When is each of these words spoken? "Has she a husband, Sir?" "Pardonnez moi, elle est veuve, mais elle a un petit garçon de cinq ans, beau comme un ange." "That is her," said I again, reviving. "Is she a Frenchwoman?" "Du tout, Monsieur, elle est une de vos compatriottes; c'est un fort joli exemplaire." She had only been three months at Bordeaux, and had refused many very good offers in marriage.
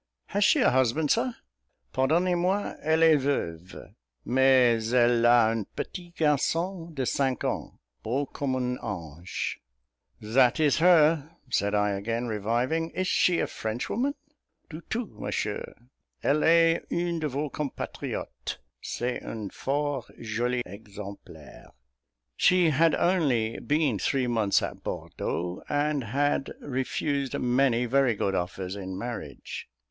"Has 0.29 0.43
she 0.43 0.61
a 0.61 0.71
husband, 0.71 1.11
Sir?" 1.11 1.35
"Pardonnez 1.93 2.35
moi, 2.35 2.73
elle 2.81 3.03
est 3.03 3.19
veuve, 3.19 3.93
mais 4.25 4.93
elle 4.95 5.25
a 5.27 5.51
un 5.51 5.63
petit 5.75 6.11
garçon 6.17 6.91
de 6.91 7.05
cinq 7.05 7.43
ans, 7.43 7.73
beau 8.01 8.25
comme 8.25 8.55
un 8.55 8.79
ange." 8.81 9.59
"That 10.19 10.59
is 10.59 10.79
her," 10.79 11.29
said 11.51 11.75
I 11.75 11.91
again, 11.91 12.25
reviving. 12.25 12.89
"Is 12.95 13.07
she 13.07 13.41
a 13.41 13.45
Frenchwoman?" 13.45 14.15
"Du 14.71 14.81
tout, 14.89 15.19
Monsieur, 15.21 15.63
elle 16.23 16.43
est 16.45 16.83
une 16.89 17.19
de 17.19 17.27
vos 17.27 17.51
compatriottes; 17.51 18.57
c'est 18.81 19.21
un 19.21 19.49
fort 19.51 20.09
joli 20.19 20.63
exemplaire." 20.65 21.69
She 22.35 22.71
had 22.71 22.95
only 22.95 23.59
been 23.59 23.99
three 23.99 24.25
months 24.25 24.63
at 24.63 24.83
Bordeaux, 24.83 25.61
and 25.69 26.05
had 26.05 26.53
refused 26.59 27.37
many 27.37 27.85
very 27.85 28.15
good 28.15 28.33
offers 28.33 28.75
in 28.75 28.97
marriage. 28.97 29.67